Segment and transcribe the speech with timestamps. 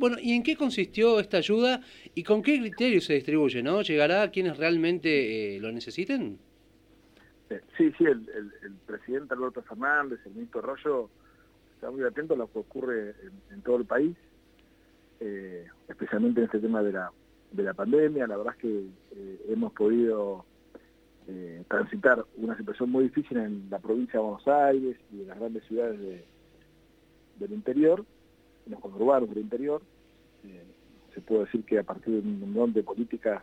[0.00, 1.82] Bueno, ¿y en qué consistió esta ayuda
[2.14, 3.62] y con qué criterio se distribuye?
[3.62, 3.82] ¿no?
[3.82, 6.38] ¿Llegará a quienes realmente eh, lo necesiten?
[7.50, 8.18] Eh, sí, sí, el,
[8.86, 11.10] presidente Alberto Fernández, el ministro Rollo,
[11.74, 13.14] está muy atento a lo que ocurre
[13.50, 14.16] en, todo el país,
[15.20, 17.12] eh, especialmente en este tema de la,
[17.52, 18.26] de la pandemia.
[18.26, 20.46] La verdad es que hemos podido
[21.68, 25.62] transitar una situación muy difícil en la provincia de Buenos Aires y en las grandes
[25.64, 26.24] ciudades
[27.38, 28.04] del interior,
[28.64, 29.82] en los conurbanos del interior.
[30.44, 30.64] Eh,
[31.14, 33.42] se puede decir que a partir de un montón de políticas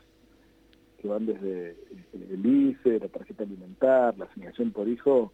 [1.01, 1.75] que van desde
[2.13, 5.31] el ICE, la tarjeta alimentar, la asignación por hijo,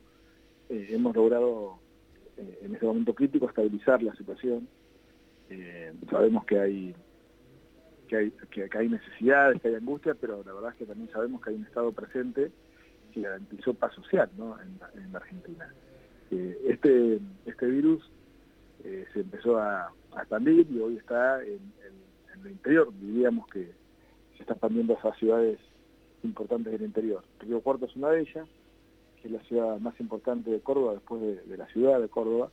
[0.69, 1.79] eh, hemos logrado
[2.37, 4.67] eh, en ese momento crítico estabilizar la situación.
[6.09, 6.95] sabemos que hay
[8.07, 11.41] que hay, que, hay necesidades, que hay angustia, pero la verdad es que también sabemos
[11.41, 12.51] que hay un Estado presente
[13.13, 15.73] que garantizó paz social en, la Argentina.
[16.31, 18.03] este, este virus
[18.83, 21.73] eh, se empezó a, expandir y hoy está en,
[22.43, 22.91] el interior.
[22.99, 23.71] Diríamos que
[24.35, 25.59] se está expandiendo a ciudades
[26.23, 27.23] importantes del interior.
[27.39, 28.47] Río Cuarto es una de ellas,
[29.21, 32.49] que es la ciudad más importante de Córdoba después de, la ciudad de Córdoba,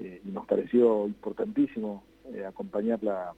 [0.00, 3.34] eh, y nos pareció importantísimo eh, acompañar la,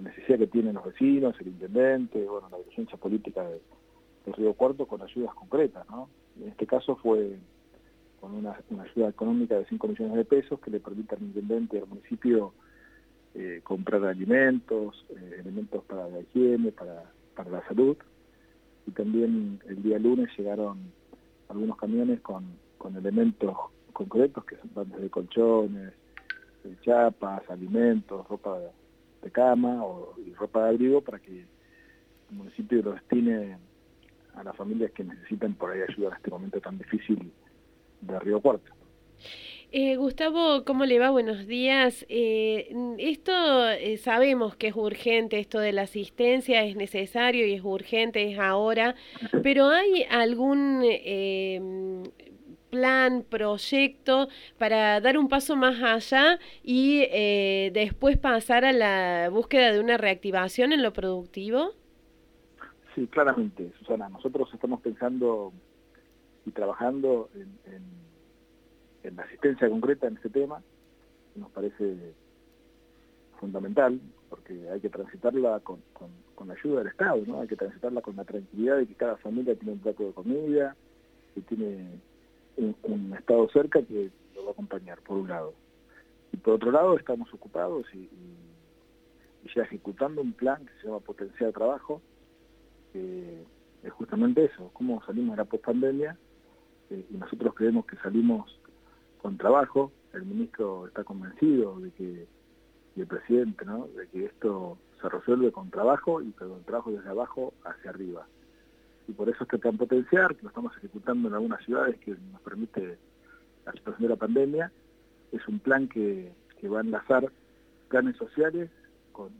[0.00, 3.60] necesidad que tienen los vecinos, el intendente, bueno, la dirigencia política de,
[4.36, 5.88] Río Cuarto con ayudas concretas.
[5.88, 6.08] ¿no?
[6.40, 7.38] En este caso fue
[8.20, 11.80] con una, ayuda económica de 5 millones de pesos que le permite al intendente y
[11.80, 12.52] al municipio
[13.34, 17.96] eh, comprar alimentos, eh, elementos para la higiene, para, para la salud.
[18.86, 20.78] Y también el día lunes llegaron
[21.48, 22.44] algunos camiones con,
[22.78, 23.56] con elementos
[23.92, 25.92] concretos que son desde colchones,
[26.64, 28.70] eh, chapas, alimentos, ropa de,
[29.32, 33.58] cama o, y ropa de abrigo para que el municipio lo destine
[34.34, 37.32] a las familias que necesitan por ahí ayuda en este momento tan difícil
[38.00, 38.76] de Río Cuarto.
[39.72, 41.10] Eh, Gustavo, ¿cómo le va?
[41.10, 42.06] Buenos días.
[42.08, 47.62] Eh, esto eh, sabemos que es urgente, esto de la asistencia es necesario y es
[47.64, 48.94] urgente, es ahora,
[49.42, 50.82] pero ¿hay algún
[52.70, 57.06] plan, proyecto para dar un paso más allá y
[57.70, 61.72] después pasar a la búsqueda de una reactivación en lo productivo?
[62.94, 64.08] Sí, claramente, Susana.
[64.08, 65.52] Nosotros estamos pensando
[66.46, 68.06] y trabajando en,
[69.14, 70.62] la asistencia concreta en este tema,
[71.36, 71.96] nos parece
[73.38, 75.80] fundamental, porque hay que transitarla con,
[76.46, 77.40] la ayuda del Estado, ¿no?
[77.40, 80.76] hay que transitarla con la tranquilidad de que cada familia tiene un plato de comida,
[81.34, 82.00] que tiene
[82.56, 85.54] un, Estado cerca que lo va a acompañar, por un lado.
[86.32, 88.08] Y por otro lado, estamos ocupados y,
[89.54, 92.02] ya ejecutando un plan que se llama Potencial Trabajo,
[92.92, 93.44] que
[93.84, 96.18] es justamente eso, cómo salimos de la pospandemia
[96.90, 98.58] eh, y nosotros creemos que salimos
[99.20, 102.26] con trabajo, el ministro está convencido de que,
[102.94, 103.86] y el presidente, ¿no?
[103.88, 108.26] de que esto se resuelve con trabajo y con trabajo desde abajo hacia arriba.
[109.08, 112.40] Y por eso este plan potenciar, que lo estamos ejecutando en algunas ciudades que nos
[112.42, 112.98] permite
[113.64, 114.72] la situación de la pandemia,
[115.32, 116.32] es un plan que,
[116.64, 117.30] va a enlazar
[117.88, 118.70] planes sociales
[119.12, 119.30] con,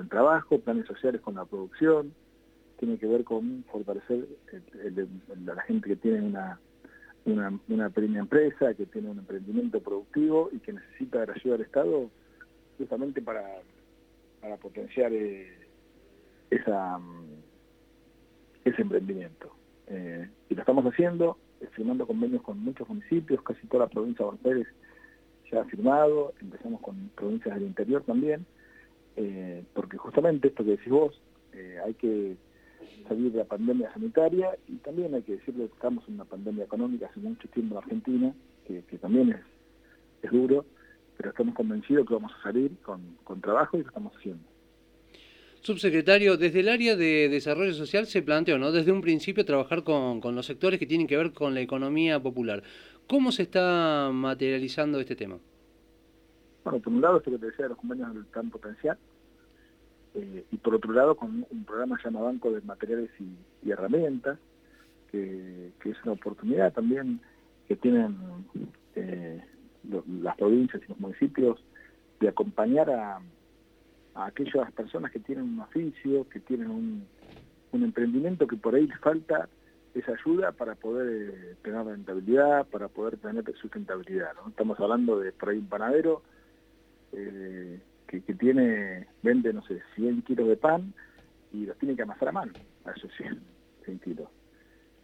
[0.00, 2.12] el trabajo, planes sociales con la producción,
[2.78, 6.58] tiene que ver con fortalecer a la gente que tiene una
[7.26, 11.56] una, una pequeña empresa que tiene un emprendimiento productivo y que necesita de la ayuda
[11.56, 12.10] del Estado
[12.78, 13.44] justamente para,
[14.40, 15.48] para potenciar eh,
[16.50, 17.24] esa, mm,
[18.64, 19.54] ese emprendimiento.
[19.86, 24.24] Eh, y lo estamos haciendo, eh, firmando convenios con muchos municipios, casi toda la provincia
[24.24, 24.66] de Buenos Aires
[25.50, 28.46] ya ha firmado, empezamos con provincias del interior también,
[29.74, 31.20] porque justamente esto que decís vos,
[31.84, 32.36] hay que
[33.08, 36.64] salir de la pandemia sanitaria y también hay que decirle que estamos en una pandemia
[36.64, 38.34] económica hace mucho tiempo en Argentina,
[38.66, 39.40] que, también es,
[40.22, 40.64] es duro,
[41.16, 44.42] pero estamos convencidos que vamos a salir con, con trabajo y lo estamos haciendo.
[45.60, 48.70] Subsecretario, desde el área de desarrollo social se planteó, ¿no?
[48.70, 52.20] Desde un principio trabajar con, con, los sectores que tienen que ver con la economía
[52.20, 52.62] popular.
[53.06, 55.38] ¿Cómo se está materializando este tema?
[56.64, 58.98] Bueno, por un lado, esto que te decía de los convenios del plan potencial,
[60.14, 64.38] eh, y por otro lado con un programa llamado Banco de Materiales y, Herramientas,
[65.10, 67.20] que, es una oportunidad también
[67.66, 68.16] que tienen
[68.94, 69.42] eh,
[70.22, 71.62] las provincias y los municipios
[72.20, 73.20] de acompañar a,
[74.14, 77.06] aquellas personas que tienen un oficio, que tienen un,
[77.72, 79.48] emprendimiento que por ahí falta
[79.94, 84.32] esa ayuda para poder eh, tener rentabilidad, para poder tener sustentabilidad.
[84.34, 84.48] ¿no?
[84.48, 86.22] Estamos hablando de por ahí un panadero
[88.06, 90.92] que, tiene, vende, no sé, 100 kilos de pan
[91.52, 92.52] y los tiene que amasar a mano,
[92.84, 94.28] a esos 100, kilos.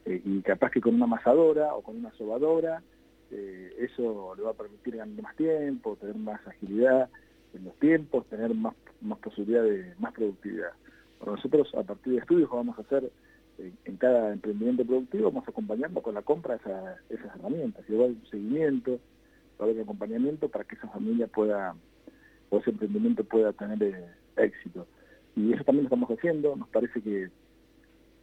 [0.04, 2.82] Eh, y capaz que con una amasadora o con una sobadora,
[3.30, 7.08] eh, eso le va a permitir ganar más tiempo, tener más agilidad
[7.54, 10.72] en los tiempos, tener más, más posibilidad de más productividad.
[11.24, 13.10] Nosotros a partir de estudios vamos a hacer
[13.84, 18.98] en cada emprendimiento productivo, vamos acompañando con la compra esa, esas herramientas, haber un seguimiento,
[19.60, 21.74] va a acompañamiento para que esa familia pueda,
[22.50, 24.06] o ese emprendimiento pueda tener eh,
[24.36, 24.86] éxito.
[25.36, 27.30] Y eso también lo estamos haciendo, nos parece que,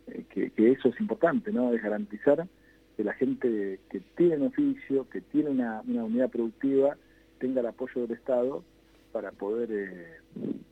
[0.07, 1.73] eh, que, eso es importante, ¿no?
[1.73, 2.47] Es garantizar
[2.95, 6.97] que la gente que tiene un oficio, que tiene una, una unidad productiva,
[7.39, 8.63] tenga el apoyo del Estado
[9.11, 10.19] para poder eh,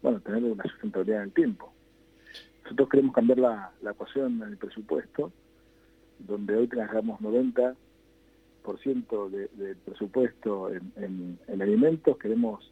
[0.01, 1.71] bueno, tener una sustentabilidad en el tiempo.
[2.63, 5.31] Nosotros queremos cambiar la, ecuación en el presupuesto,
[6.19, 7.75] donde hoy trabajamos 90%
[9.29, 12.71] de, del presupuesto en, alimentos, queremos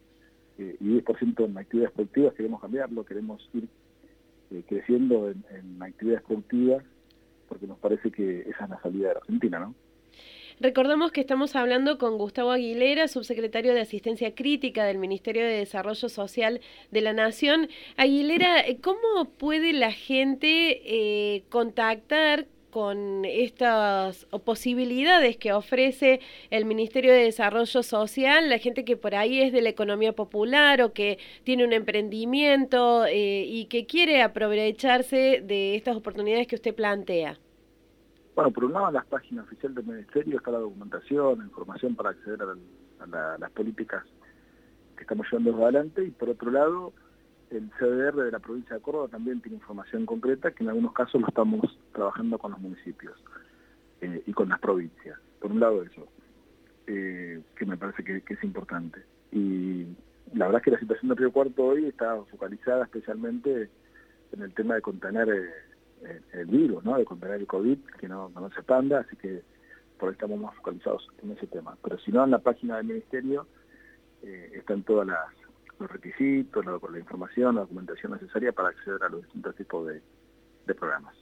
[0.58, 3.68] eh, y 10% en actividades productivas, queremos cambiarlo, queremos ir
[4.52, 6.84] eh, creciendo en, en actividades productivas,
[7.48, 9.76] porque nos parece que esa es la salida de la Argentina, ¿no?
[10.60, 16.10] Recordamos que estamos hablando con Gustavo Aguilera, subsecretario de Asistencia Crítica del Ministerio de Desarrollo
[16.10, 16.62] Social
[16.92, 17.70] de la Nación.
[17.98, 27.25] Aguilera, ¿cómo puede la gente eh, contactar con estas posibilidades que ofrece el Ministerio de
[27.25, 31.66] Desarrollo Social, la gente que por ahí es de la economía popular o que tiene
[31.66, 37.38] un emprendimiento eh, y que quiere aprovecharse de estas oportunidades que usted plantea?
[38.34, 41.96] Bueno, por un lado en las páginas oficiales del Ministerio está la documentación, la información
[41.96, 44.04] para acceder a, las políticas
[44.96, 46.94] que estamos llevando adelante y por otro lado
[47.54, 51.22] el CDR de la provincia de Córdoba también tiene información concreta que en algunos casos
[51.22, 51.62] lo estamos
[51.94, 53.14] trabajando con los municipios
[54.02, 55.20] eh, y con las provincias.
[55.40, 56.08] Por un lado eso,
[56.88, 59.04] eh, que me parece que, es importante.
[59.32, 59.86] Y
[60.34, 63.70] la verdad es que la situación de Río Cuarto hoy está focalizada especialmente
[64.32, 65.30] en el tema de contener...
[65.30, 65.74] Eh,
[66.34, 66.98] el, virus, ¿no?
[66.98, 69.42] de contener el COVID, que no, se expanda, así que
[69.98, 71.78] por ahí estamos más focalizados en ese tema.
[71.82, 73.48] Pero si no, en la página del Ministerio
[74.22, 75.08] eh, están todos
[75.83, 80.75] los requisitos, la, la, información, la documentación necesaria para acceder a los distintos tipos de
[80.75, 81.15] programas.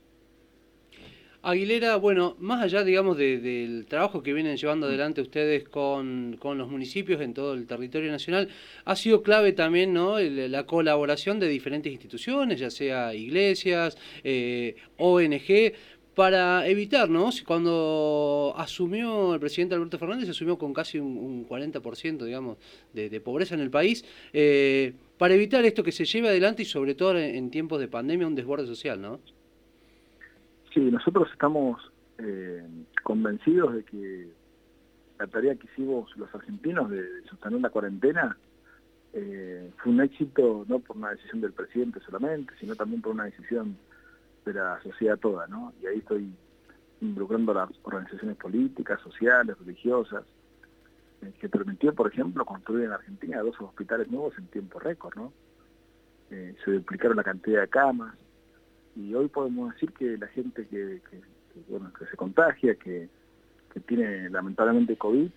[1.43, 7.19] Aguilera, bueno, más allá, digamos, del trabajo que vienen llevando adelante ustedes con, los municipios
[7.19, 8.47] en todo el territorio nacional,
[8.85, 10.19] ha sido clave también ¿no?
[10.19, 15.73] la colaboración de diferentes instituciones, ya sea iglesias, eh, ONG,
[16.15, 17.29] para evitar, ¿no?
[17.45, 22.57] Cuando asumió el presidente Alberto Fernández, asumió con casi un, 40%, digamos,
[22.93, 24.03] de, pobreza en el país,
[24.33, 28.27] eh, para evitar esto que se lleve adelante y sobre todo en tiempos de pandemia,
[28.27, 29.19] un desborde social, ¿no?
[30.73, 31.81] Sí, nosotros estamos
[32.17, 32.63] eh,
[33.03, 34.27] convencidos de que
[35.19, 38.37] la tarea que hicimos los argentinos de, sostener la cuarentena
[39.13, 43.25] eh, fue un éxito no por una decisión del presidente solamente, sino también por una
[43.25, 43.75] decisión
[44.45, 45.73] de la sociedad toda, ¿no?
[45.81, 46.33] Y ahí estoy
[47.01, 50.23] involucrando a las organizaciones políticas, sociales, religiosas,
[51.21, 55.33] eh, que permitió, por ejemplo, construir en Argentina dos hospitales nuevos en tiempo récord, ¿no?
[56.63, 58.15] se duplicaron la cantidad de camas,
[58.95, 61.01] y hoy podemos decir que la gente que,
[61.69, 63.09] bueno, que se contagia, que,
[63.87, 65.29] tiene lamentablemente COVID,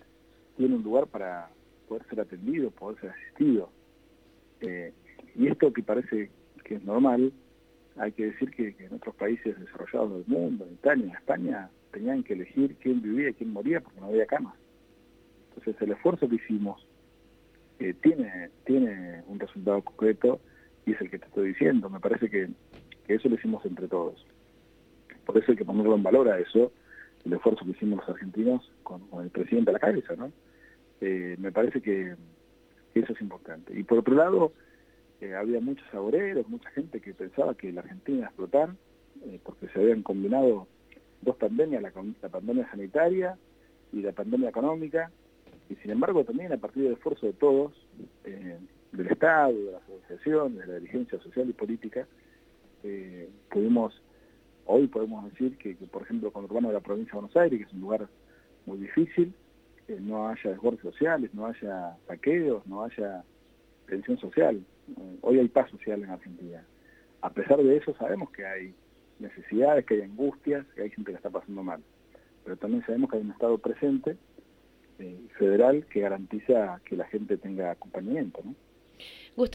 [0.57, 1.49] tiene un lugar para
[1.87, 3.69] poder ser atendido, poder ser asistido.
[4.59, 4.93] Eh,
[5.35, 6.29] y esto que parece
[6.65, 7.31] que es normal,
[7.97, 12.23] hay que decir que, en otros países desarrollados del mundo, en Italia, en España, tenían
[12.23, 14.55] que elegir quién vivía y quién moría porque no había camas.
[15.49, 16.85] Entonces el esfuerzo que hicimos
[17.79, 20.41] eh, tiene, tiene un resultado concreto
[20.85, 21.89] y es el que te estoy diciendo.
[21.89, 22.49] Me parece que
[23.05, 24.25] que eso lo hicimos entre todos.
[25.25, 26.71] Por eso hay que ponerlo en valor a eso,
[27.23, 30.31] el esfuerzo que hicimos los argentinos con, el presidente a la cabeza, ¿no?
[31.01, 32.15] Eh, me parece que,
[32.93, 33.77] eso es importante.
[33.77, 34.53] Y por otro lado,
[35.21, 38.75] eh, había muchos saboreros, mucha gente que pensaba que la Argentina iba a explotar,
[39.25, 40.67] eh, porque se habían combinado
[41.21, 41.91] dos pandemias, la,
[42.29, 43.37] pandemia sanitaria
[43.91, 45.11] y la pandemia económica,
[45.69, 47.73] y sin embargo también a partir del esfuerzo de todos,
[48.23, 52.07] del Estado, de las organizaciones, de la dirigencia social y política,
[52.83, 53.99] eh, pudimos,
[54.65, 57.65] hoy podemos decir que, por ejemplo, con Urbano de la provincia de Buenos Aires, que
[57.65, 58.07] es un lugar
[58.65, 59.33] muy difícil,
[59.87, 63.23] eh, no haya desbordes sociales, no haya saqueos, no haya
[63.87, 64.61] tensión social.
[64.89, 66.63] Eh, hoy hay paz social en Argentina.
[67.21, 68.73] A pesar de eso sabemos que hay
[69.19, 71.81] necesidades, que hay angustias, que hay gente que está pasando mal.
[72.43, 74.17] Pero también sabemos que hay un Estado presente,
[75.37, 78.41] federal, que garantiza que la gente tenga acompañamiento.